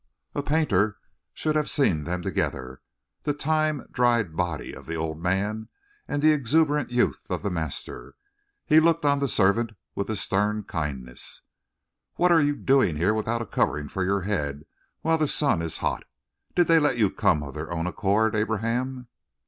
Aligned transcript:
A 0.33 0.41
painter 0.41 0.97
should 1.31 1.55
have 1.55 1.69
seen 1.69 2.05
them 2.05 2.23
together 2.23 2.81
the 3.21 3.33
time 3.35 3.85
dried 3.91 4.35
body 4.35 4.73
of 4.73 4.87
the 4.87 4.95
old 4.95 5.21
man 5.21 5.69
and 6.07 6.23
the 6.23 6.31
exuberant 6.31 6.89
youth 6.89 7.27
of 7.29 7.43
the 7.43 7.51
master. 7.51 8.15
He 8.65 8.79
looked 8.79 9.05
on 9.05 9.19
the 9.19 9.27
servant 9.27 9.73
with 9.93 10.09
a 10.09 10.15
stern 10.15 10.63
kindness. 10.63 11.43
"What 12.15 12.31
are 12.31 12.41
you 12.41 12.55
doing 12.55 12.95
here 12.95 13.13
without 13.13 13.43
a 13.43 13.45
covering 13.45 13.89
for 13.89 14.03
your 14.03 14.21
head 14.21 14.63
while 15.01 15.19
the 15.19 15.27
sun 15.27 15.61
is 15.61 15.77
hot? 15.85 16.05
Did 16.55 16.65
they 16.67 16.79
let 16.79 16.97
you 16.97 17.11
come 17.11 17.43
of 17.43 17.53
their 17.53 17.71
own 17.71 17.85
accord, 17.85 18.35
Abraham?" 18.35 19.07